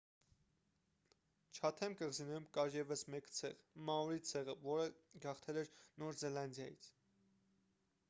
չաթեմ 1.57 1.97
կղզիներում 1.99 2.49
կար 2.57 2.71
ևս 2.79 3.05
մեկ 3.17 3.31
ցեղ 3.41 3.63
մաորի 3.91 4.27
ցեղը 4.33 4.59
որը 4.67 4.91
գաղթել 5.29 5.65
է 5.67 5.69
նոր 6.03 6.23
զելանդիայից 6.27 6.95